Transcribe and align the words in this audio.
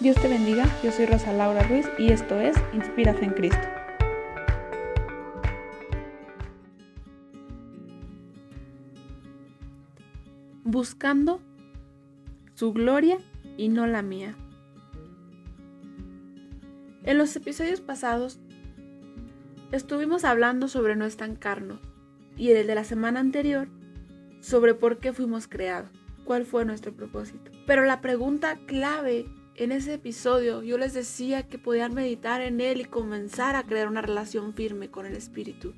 Dios 0.00 0.14
te 0.14 0.28
bendiga, 0.28 0.64
yo 0.84 0.92
soy 0.92 1.06
Rosa 1.06 1.32
Laura 1.32 1.64
Ruiz 1.64 1.90
y 1.98 2.12
esto 2.12 2.38
es 2.38 2.56
Inspírate 2.72 3.24
en 3.24 3.32
Cristo. 3.32 3.66
Buscando 10.62 11.40
su 12.54 12.72
gloria 12.72 13.18
y 13.56 13.70
no 13.70 13.88
la 13.88 14.02
mía. 14.02 14.36
En 17.02 17.18
los 17.18 17.34
episodios 17.34 17.80
pasados 17.80 18.38
estuvimos 19.72 20.24
hablando 20.24 20.68
sobre 20.68 20.94
no 20.94 21.06
estancarnos 21.06 21.80
y 22.36 22.52
en 22.52 22.58
el 22.58 22.68
de 22.68 22.76
la 22.76 22.84
semana 22.84 23.18
anterior 23.18 23.66
sobre 24.42 24.74
por 24.74 24.98
qué 24.98 25.12
fuimos 25.12 25.48
creados, 25.48 25.90
cuál 26.24 26.46
fue 26.46 26.64
nuestro 26.64 26.92
propósito. 26.92 27.50
Pero 27.66 27.84
la 27.84 28.00
pregunta 28.00 28.60
clave 28.64 29.26
en 29.58 29.72
ese 29.72 29.94
episodio 29.94 30.62
yo 30.62 30.78
les 30.78 30.94
decía 30.94 31.42
que 31.42 31.58
podían 31.58 31.92
meditar 31.92 32.40
en 32.40 32.60
él 32.60 32.80
y 32.80 32.84
comenzar 32.84 33.56
a 33.56 33.64
crear 33.64 33.88
una 33.88 34.02
relación 34.02 34.54
firme 34.54 34.88
con 34.88 35.04
el 35.04 35.14
Espíritu. 35.14 35.74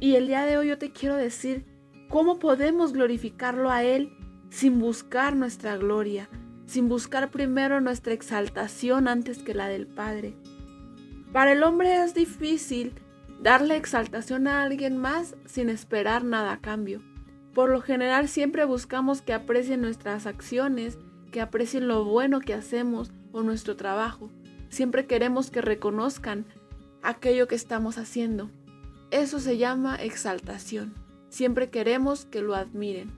Y 0.00 0.16
el 0.16 0.26
día 0.26 0.46
de 0.46 0.56
hoy 0.56 0.68
yo 0.68 0.78
te 0.78 0.90
quiero 0.90 1.16
decir 1.16 1.64
cómo 2.08 2.38
podemos 2.38 2.92
glorificarlo 2.92 3.70
a 3.70 3.84
Él 3.84 4.16
sin 4.50 4.80
buscar 4.80 5.36
nuestra 5.36 5.76
gloria, 5.76 6.28
sin 6.66 6.88
buscar 6.88 7.30
primero 7.30 7.80
nuestra 7.80 8.12
exaltación 8.12 9.08
antes 9.08 9.38
que 9.38 9.54
la 9.54 9.68
del 9.68 9.86
Padre. 9.86 10.34
Para 11.32 11.52
el 11.52 11.62
hombre 11.62 12.02
es 12.02 12.14
difícil 12.14 12.94
darle 13.40 13.76
exaltación 13.76 14.48
a 14.48 14.62
alguien 14.62 14.96
más 14.96 15.36
sin 15.44 15.68
esperar 15.68 16.24
nada 16.24 16.52
a 16.52 16.60
cambio. 16.60 17.02
Por 17.54 17.70
lo 17.70 17.82
general 17.82 18.26
siempre 18.26 18.64
buscamos 18.64 19.20
que 19.20 19.34
aprecien 19.34 19.82
nuestras 19.82 20.26
acciones 20.26 20.98
que 21.32 21.40
aprecien 21.40 21.88
lo 21.88 22.04
bueno 22.04 22.38
que 22.38 22.54
hacemos 22.54 23.10
o 23.32 23.42
nuestro 23.42 23.74
trabajo. 23.74 24.30
Siempre 24.68 25.06
queremos 25.06 25.50
que 25.50 25.60
reconozcan 25.60 26.46
aquello 27.02 27.48
que 27.48 27.56
estamos 27.56 27.98
haciendo. 27.98 28.50
Eso 29.10 29.40
se 29.40 29.58
llama 29.58 29.96
exaltación. 29.96 30.94
Siempre 31.30 31.70
queremos 31.70 32.26
que 32.26 32.42
lo 32.42 32.54
admiren. 32.54 33.10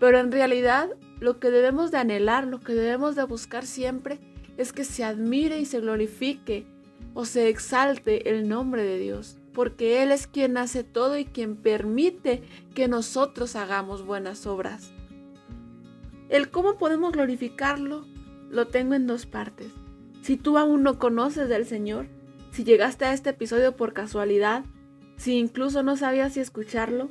Pero 0.00 0.18
en 0.18 0.32
realidad 0.32 0.90
lo 1.20 1.38
que 1.38 1.50
debemos 1.50 1.90
de 1.90 1.98
anhelar, 1.98 2.46
lo 2.46 2.60
que 2.60 2.74
debemos 2.74 3.14
de 3.14 3.24
buscar 3.24 3.66
siempre 3.66 4.18
es 4.56 4.72
que 4.72 4.84
se 4.84 5.04
admire 5.04 5.60
y 5.60 5.66
se 5.66 5.80
glorifique 5.80 6.66
o 7.14 7.24
se 7.24 7.48
exalte 7.48 8.30
el 8.30 8.48
nombre 8.48 8.82
de 8.82 8.98
Dios, 8.98 9.38
porque 9.52 10.02
Él 10.02 10.12
es 10.12 10.26
quien 10.26 10.56
hace 10.56 10.84
todo 10.84 11.18
y 11.18 11.24
quien 11.24 11.56
permite 11.56 12.42
que 12.74 12.88
nosotros 12.88 13.56
hagamos 13.56 14.04
buenas 14.04 14.46
obras. 14.46 14.92
El 16.28 16.50
cómo 16.50 16.76
podemos 16.76 17.12
glorificarlo 17.12 18.04
lo 18.50 18.66
tengo 18.68 18.94
en 18.94 19.06
dos 19.06 19.24
partes. 19.24 19.68
Si 20.20 20.36
tú 20.36 20.58
aún 20.58 20.82
no 20.82 20.98
conoces 20.98 21.48
del 21.48 21.64
Señor, 21.64 22.06
si 22.50 22.64
llegaste 22.64 23.06
a 23.06 23.14
este 23.14 23.30
episodio 23.30 23.76
por 23.76 23.94
casualidad, 23.94 24.64
si 25.16 25.38
incluso 25.38 25.82
no 25.82 25.96
sabías 25.96 26.34
si 26.34 26.40
escucharlo, 26.40 27.08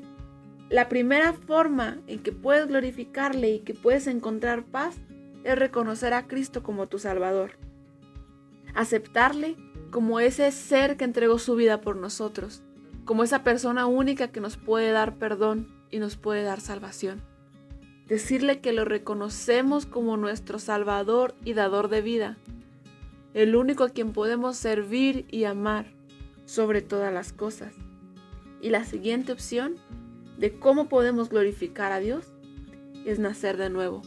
la 0.70 0.88
primera 0.88 1.34
forma 1.34 1.98
en 2.06 2.20
que 2.20 2.32
puedes 2.32 2.68
glorificarle 2.68 3.50
y 3.50 3.60
que 3.60 3.73
puedes 3.73 4.06
encontrar 4.06 4.66
paz 4.66 4.98
es 5.44 5.58
reconocer 5.58 6.14
a 6.14 6.28
Cristo 6.28 6.62
como 6.62 6.88
tu 6.88 7.00
Salvador. 7.00 7.54
Aceptarle 8.76 9.56
como 9.90 10.20
ese 10.20 10.52
ser 10.52 10.95
que 10.95 11.06
entregó 11.06 11.40
su 11.40 11.56
vida 11.56 11.82
por 11.82 11.95
nosotros, 11.95 12.62
como 13.04 13.23
esa 13.23 13.44
persona 13.44 13.88
única 13.88 14.28
que 14.28 14.42
nos 14.42 14.58
puede 14.58 14.92
dar 14.92 15.16
perdón 15.16 15.68
y 15.90 15.98
nos 15.98 16.18
puede 16.18 16.44
dar 16.44 16.62
salvación 16.62 17.23
decirle 18.08 18.59
que 18.59 18.73
lo 18.73 18.86
reconocemos 18.86 19.86
como 19.86 20.17
nuestro 20.17 20.59
Salvador 20.59 21.36
y 21.44 21.53
dador 21.53 21.89
de 21.89 22.02
vida, 22.02 22.38
el 23.33 23.55
único 23.55 23.83
a 23.83 23.89
quien 23.89 24.14
podemos 24.14 24.58
servir 24.58 25.25
y 25.30 25.44
amar 25.44 25.88
sobre 26.45 26.81
todas 26.81 27.14
las 27.14 27.33
cosas. 27.33 27.73
Y 28.61 28.69
la 28.69 28.86
siguiente 28.86 29.33
opción 29.33 29.76
de 30.37 30.54
cómo 30.54 30.87
podemos 30.87 31.30
glorificar 31.30 31.92
a 31.92 31.99
Dios 31.99 32.26
es 33.05 33.20
nacer 33.20 33.58
de 33.58 33.70
nuevo, 33.70 34.02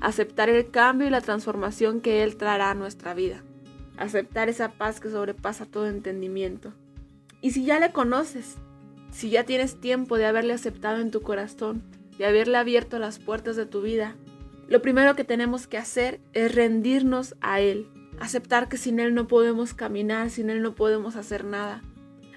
aceptar 0.00 0.48
el 0.48 0.70
cambio 0.70 1.06
y 1.06 1.10
la 1.10 1.20
transformación 1.20 2.00
que 2.00 2.22
Él 2.22 2.36
traerá 2.36 2.70
a 2.70 2.74
nuestra 2.74 3.14
vida, 3.14 3.42
aceptar 3.98 4.48
esa 4.48 4.72
paz 4.72 4.98
que 4.98 5.10
sobrepasa 5.10 5.66
todo 5.66 5.86
entendimiento. 5.86 6.72
Y 7.42 7.50
si 7.50 7.64
ya 7.64 7.78
le 7.78 7.92
conoces, 7.92 8.56
si 9.12 9.30
ya 9.30 9.44
tienes 9.44 9.80
tiempo 9.80 10.16
de 10.16 10.26
haberle 10.26 10.54
aceptado 10.54 11.00
en 11.00 11.10
tu 11.10 11.22
corazón, 11.22 11.82
de 12.18 12.26
haberle 12.26 12.58
abierto 12.58 12.98
las 12.98 13.18
puertas 13.18 13.56
de 13.56 13.66
tu 13.66 13.82
vida, 13.82 14.16
lo 14.68 14.82
primero 14.82 15.14
que 15.14 15.24
tenemos 15.24 15.68
que 15.68 15.78
hacer 15.78 16.20
es 16.32 16.54
rendirnos 16.54 17.36
a 17.40 17.60
Él, 17.60 17.88
aceptar 18.18 18.68
que 18.68 18.76
sin 18.76 18.98
Él 18.98 19.14
no 19.14 19.28
podemos 19.28 19.74
caminar, 19.74 20.30
sin 20.30 20.50
Él 20.50 20.60
no 20.60 20.74
podemos 20.74 21.14
hacer 21.14 21.44
nada. 21.44 21.82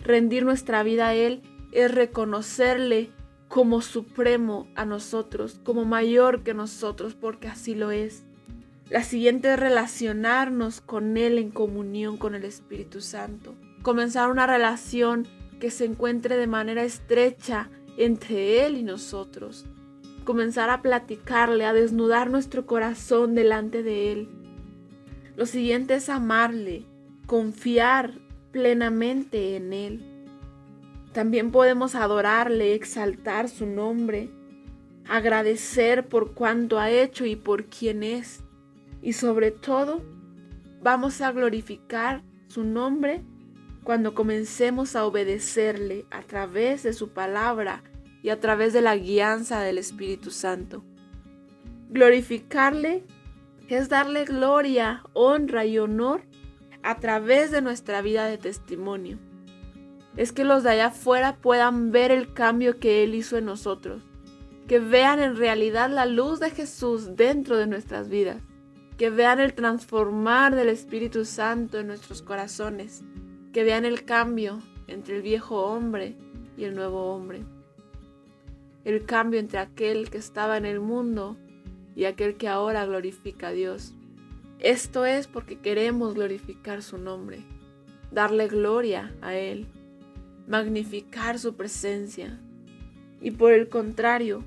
Rendir 0.04 0.46
nuestra 0.46 0.84
vida 0.84 1.08
a 1.08 1.16
Él 1.16 1.42
es 1.72 1.94
reconocerle 1.94 3.10
como 3.48 3.82
supremo 3.82 4.68
a 4.76 4.86
nosotros, 4.86 5.60
como 5.64 5.86
mayor 5.86 6.44
que 6.44 6.54
nosotros, 6.54 7.16
porque 7.16 7.48
así 7.48 7.74
lo 7.74 7.90
es. 7.90 8.24
La 8.90 9.04
siguiente 9.04 9.54
es 9.54 9.60
relacionarnos 9.60 10.82
con 10.82 11.18
Él 11.18 11.40
en 11.40 11.50
comunión 11.50 12.18
con 12.18 12.36
el 12.36 12.46
Espíritu 12.46 13.02
Santo. 13.02 13.56
Comenzar 13.82 14.30
una 14.30 14.46
relación 14.46 15.28
que 15.60 15.72
se 15.72 15.86
encuentre 15.86 16.38
de 16.38 16.48
manera 16.48 16.84
estrecha 16.84 17.70
entre 18.00 18.66
Él 18.66 18.78
y 18.78 18.84
nosotros. 18.84 19.66
Comenzar 20.24 20.70
a 20.70 20.82
platicarle, 20.82 21.66
a 21.66 21.74
desnudar 21.74 22.30
nuestro 22.30 22.66
corazón 22.66 23.36
delante 23.36 23.84
de 23.84 24.12
Él. 24.14 24.30
Lo 25.36 25.46
siguiente 25.46 25.96
es 25.96 26.08
amarle, 26.08 26.86
confiar 27.28 28.14
plenamente 28.52 29.58
en 29.58 29.74
Él. 29.74 30.06
También 31.12 31.52
podemos 31.52 31.94
adorarle, 31.94 32.74
exaltar 32.74 33.50
su 33.50 33.66
nombre, 33.66 34.30
agradecer 35.08 36.08
por 36.08 36.34
cuanto 36.34 36.80
ha 36.80 36.90
hecho 36.90 37.26
y 37.26 37.36
por 37.36 37.66
quién 37.66 38.04
es. 38.04 38.44
Y 39.02 39.14
sobre 39.14 39.52
todo, 39.52 40.02
vamos 40.82 41.20
a 41.20 41.34
glorificar 41.34 42.24
su 42.48 42.64
nombre 42.64 43.24
cuando 43.84 44.14
comencemos 44.14 44.96
a 44.96 45.06
obedecerle 45.06 46.06
a 46.12 46.22
través 46.22 46.84
de 46.84 46.94
su 46.94 47.10
palabra 47.10 47.84
y 48.22 48.30
a 48.30 48.40
través 48.40 48.74
de 48.74 48.82
la 48.82 48.96
guianza 48.96 49.62
del 49.62 49.78
Espíritu 49.78 50.32
Santo. 50.32 50.84
Glorificarle 51.90 53.04
es 53.68 53.90
darle 53.90 54.26
gloria, 54.26 55.04
honra 55.14 55.66
y 55.66 55.80
honor 55.80 56.22
a 56.84 57.00
través 57.00 57.52
de 57.52 57.62
nuestra 57.62 58.02
vida 58.02 58.26
de 58.26 58.38
testimonio. 58.38 59.18
Es 60.18 60.32
que 60.32 60.44
los 60.44 60.64
de 60.64 60.72
allá 60.72 60.88
afuera 60.88 61.38
puedan 61.38 61.92
ver 61.92 62.12
el 62.12 62.34
cambio 62.34 62.80
que 62.80 63.04
Él 63.04 63.16
hizo 63.16 63.38
en 63.38 63.46
nosotros, 63.46 64.04
que 64.68 64.80
vean 64.80 65.20
en 65.20 65.36
realidad 65.36 65.90
la 65.90 66.06
luz 66.06 66.40
de 66.40 66.52
Jesús 66.52 67.16
dentro 67.16 67.58
de 67.58 67.68
nuestras 67.68 68.10
vidas, 68.10 68.42
que 68.98 69.10
vean 69.10 69.40
el 69.40 69.54
transformar 69.54 70.56
del 70.56 70.70
Espíritu 70.70 71.26
Santo 71.26 71.80
en 71.80 71.88
nuestros 71.88 72.22
corazones, 72.22 73.04
que 73.54 73.64
vean 73.64 73.86
el 73.86 74.06
cambio 74.06 74.60
entre 74.88 75.18
el 75.18 75.22
viejo 75.22 75.66
hombre 75.66 76.16
y 76.58 76.64
el 76.66 76.76
nuevo 76.76 77.14
hombre 77.14 77.44
el 78.86 79.06
cambio 79.06 79.40
entre 79.40 79.60
aquel 79.60 80.10
que 80.10 80.18
estaba 80.18 80.58
en 80.58 80.66
el 80.66 80.80
mundo 80.80 81.38
y 81.96 82.06
aquel 82.06 82.38
que 82.38 82.48
ahora 82.48 82.86
glorifica 82.86 83.50
a 83.50 83.52
Dios. 83.52 83.94
Esto 84.60 85.06
es 85.06 85.28
porque 85.28 85.60
queremos 85.60 86.16
glorificar 86.16 86.82
su 86.82 86.98
nombre, 86.98 87.44
darle 88.12 88.48
gloria 88.48 89.14
a 89.22 89.36
Él, 89.36 89.68
magnificar 90.48 91.40
su 91.40 91.56
presencia. 91.56 92.40
Y 93.22 93.32
por 93.32 93.52
el 93.52 93.70
contrario, 93.70 94.44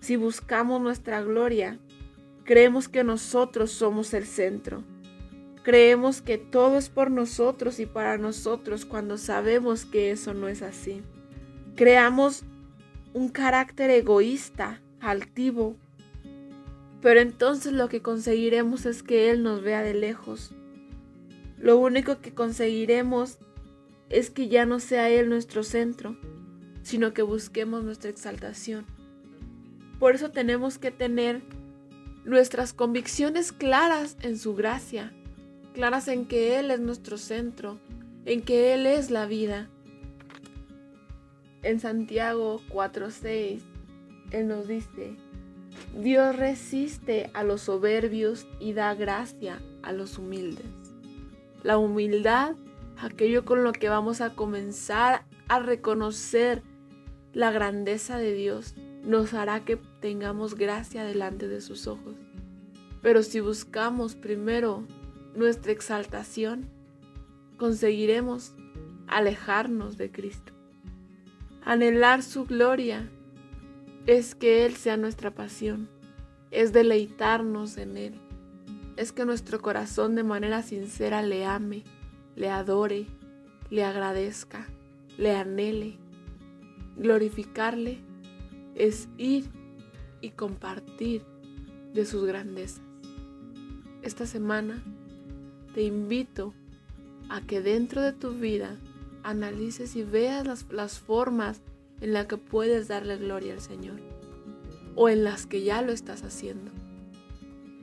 si 0.00 0.16
buscamos 0.16 0.80
nuestra 0.80 1.22
gloria, 1.22 1.78
creemos 2.44 2.88
que 2.88 3.04
nosotros 3.04 3.70
somos 3.70 4.14
el 4.14 4.24
centro. 4.24 4.82
Creemos 5.64 6.20
que 6.20 6.36
todo 6.36 6.76
es 6.76 6.90
por 6.90 7.10
nosotros 7.10 7.80
y 7.80 7.86
para 7.86 8.18
nosotros 8.18 8.84
cuando 8.84 9.16
sabemos 9.16 9.86
que 9.86 10.10
eso 10.10 10.34
no 10.34 10.46
es 10.46 10.60
así. 10.60 11.00
Creamos 11.74 12.44
un 13.14 13.30
carácter 13.30 13.88
egoísta, 13.88 14.82
altivo. 15.00 15.74
Pero 17.00 17.20
entonces 17.20 17.72
lo 17.72 17.88
que 17.88 18.02
conseguiremos 18.02 18.84
es 18.84 19.02
que 19.02 19.30
Él 19.30 19.42
nos 19.42 19.62
vea 19.62 19.82
de 19.82 19.94
lejos. 19.94 20.52
Lo 21.58 21.78
único 21.78 22.20
que 22.20 22.34
conseguiremos 22.34 23.38
es 24.10 24.28
que 24.28 24.48
ya 24.48 24.66
no 24.66 24.80
sea 24.80 25.08
Él 25.08 25.30
nuestro 25.30 25.62
centro, 25.64 26.14
sino 26.82 27.14
que 27.14 27.22
busquemos 27.22 27.84
nuestra 27.84 28.10
exaltación. 28.10 28.84
Por 29.98 30.14
eso 30.14 30.30
tenemos 30.30 30.76
que 30.76 30.90
tener 30.90 31.40
nuestras 32.26 32.74
convicciones 32.74 33.52
claras 33.52 34.18
en 34.20 34.38
su 34.38 34.54
gracia, 34.54 35.12
claras 35.74 36.08
en 36.08 36.24
que 36.24 36.58
Él 36.58 36.70
es 36.70 36.80
nuestro 36.80 37.18
centro, 37.18 37.78
en 38.24 38.40
que 38.40 38.72
Él 38.72 38.86
es 38.86 39.10
la 39.10 39.26
vida, 39.26 39.68
en 41.62 41.80
Santiago 41.80 42.60
4:6, 42.70 43.60
Él 44.30 44.48
nos 44.48 44.68
dice, 44.68 45.16
Dios 45.98 46.36
resiste 46.36 47.30
a 47.34 47.42
los 47.42 47.62
soberbios 47.62 48.46
y 48.60 48.72
da 48.72 48.94
gracia 48.94 49.60
a 49.82 49.92
los 49.92 50.18
humildes. 50.18 50.66
La 51.62 51.78
humildad, 51.78 52.54
aquello 52.96 53.44
con 53.44 53.64
lo 53.64 53.72
que 53.72 53.88
vamos 53.88 54.20
a 54.20 54.34
comenzar 54.34 55.24
a 55.48 55.58
reconocer 55.58 56.62
la 57.32 57.50
grandeza 57.50 58.18
de 58.18 58.32
Dios, 58.34 58.74
nos 59.02 59.34
hará 59.34 59.64
que 59.64 59.76
tengamos 60.00 60.54
gracia 60.54 61.04
delante 61.04 61.48
de 61.48 61.60
sus 61.60 61.86
ojos. 61.86 62.14
Pero 63.02 63.22
si 63.22 63.40
buscamos 63.40 64.14
primero 64.14 64.86
nuestra 65.34 65.72
exaltación, 65.72 66.68
conseguiremos 67.56 68.54
alejarnos 69.06 69.96
de 69.96 70.10
Cristo. 70.10 70.52
Anhelar 71.64 72.22
su 72.22 72.44
gloria 72.44 73.08
es 74.06 74.34
que 74.34 74.66
Él 74.66 74.74
sea 74.76 74.96
nuestra 74.96 75.34
pasión, 75.34 75.88
es 76.50 76.72
deleitarnos 76.72 77.76
en 77.78 77.96
Él, 77.96 78.14
es 78.96 79.12
que 79.12 79.24
nuestro 79.24 79.60
corazón 79.60 80.14
de 80.14 80.24
manera 80.24 80.62
sincera 80.62 81.22
le 81.22 81.46
ame, 81.46 81.82
le 82.36 82.50
adore, 82.50 83.06
le 83.70 83.84
agradezca, 83.84 84.66
le 85.16 85.34
anhele. 85.34 85.98
Glorificarle 86.96 87.98
es 88.74 89.08
ir 89.18 89.46
y 90.20 90.30
compartir 90.30 91.22
de 91.92 92.04
sus 92.04 92.24
grandezas. 92.24 92.82
Esta 94.02 94.26
semana 94.26 94.82
te 95.74 95.82
invito 95.82 96.54
a 97.28 97.40
que 97.40 97.60
dentro 97.60 98.00
de 98.00 98.12
tu 98.12 98.30
vida 98.30 98.78
analices 99.24 99.96
y 99.96 100.04
veas 100.04 100.46
las, 100.70 100.98
formas 101.00 101.62
en 102.00 102.12
las 102.12 102.26
que 102.26 102.36
puedes 102.36 102.86
darle 102.86 103.16
gloria 103.16 103.54
al 103.54 103.60
Señor 103.60 103.98
o 104.94 105.08
en 105.08 105.24
las 105.24 105.46
que 105.46 105.62
ya 105.62 105.82
lo 105.82 105.90
estás 105.90 106.22
haciendo. 106.22 106.70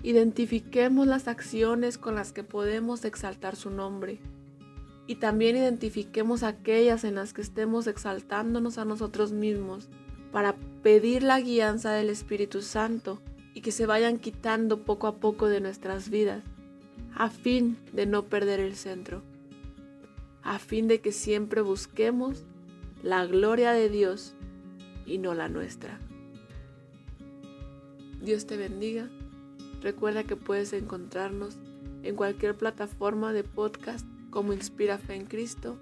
Identifiquemos 0.04 1.06
las 1.06 1.28
acciones 1.28 1.98
con 1.98 2.16
las 2.16 2.32
que 2.32 2.44
podemos 2.44 3.04
exaltar 3.04 3.58
su 3.58 3.70
nombre 3.70 4.20
y 5.06 5.16
también 5.16 5.58
identifiquemos 5.58 6.44
aquellas 6.44 7.04
en 7.04 7.16
las 7.16 7.34
que 7.34 7.42
estemos 7.42 7.88
exaltándonos 7.88 8.78
a 8.78 8.86
nosotros 8.86 9.34
mismos 9.34 9.90
para 10.32 10.56
pedir 10.82 11.24
la 11.24 11.42
guianza 11.42 11.92
del 11.92 12.10
Espíritu 12.10 12.62
Santo 12.62 13.22
y 13.54 13.60
que 13.60 13.74
se 13.74 13.86
vayan 13.86 14.18
quitando 14.18 14.86
poco 14.86 15.08
a 15.08 15.18
poco 15.18 15.50
de 15.50 15.60
nuestras 15.60 16.10
vidas 16.10 16.42
a 17.16 17.30
fin 17.30 17.78
de 17.94 18.06
no 18.06 18.26
perder 18.26 18.60
el 18.60 18.76
centro, 18.76 19.22
a 20.44 20.60
fin 20.60 20.88
de 20.88 21.02
que 21.02 21.12
siempre 21.12 21.62
busquemos 21.62 22.44
la 23.04 23.26
gloria 23.26 23.72
de 23.72 23.90
Dios 23.90 24.34
y 25.06 25.18
no 25.18 25.34
la 25.34 25.50
nuestra. 25.50 26.00
Dios 28.22 28.46
te 28.46 28.58
bendiga. 28.58 29.10
Recuerda 29.82 30.24
que 30.24 30.36
puedes 30.36 30.74
encontrarnos 30.74 31.58
en 32.04 32.16
cualquier 32.16 32.56
plataforma 32.56 33.34
de 33.34 33.44
podcast 33.44 34.06
como 34.30 34.54
Inspira 34.54 35.00
Fe 35.00 35.16
en 35.16 35.26
Cristo 35.26 35.78